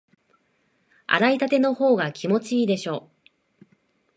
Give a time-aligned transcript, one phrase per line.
[1.05, 3.11] 洗いたてのほうが気持ちいいでしょ？